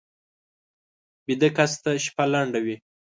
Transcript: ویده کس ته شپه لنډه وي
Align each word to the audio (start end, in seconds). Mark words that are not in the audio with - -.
ویده 1.25 1.49
کس 1.57 1.71
ته 1.83 1.91
شپه 2.05 2.25
لنډه 2.33 2.59
وي 2.65 2.75